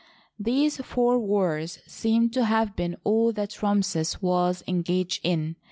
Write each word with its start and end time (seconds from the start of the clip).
These 0.39 0.77
four 0.77 1.19
wars 1.19 1.77
seem 1.85 2.31
to 2.31 2.45
have 2.45 2.75
been 2.75 2.97
all 3.03 3.31
that 3.33 3.61
Ramses 3.61 4.19
was 4.19 4.63
engaged 4.67 5.21
in. 5.23 5.57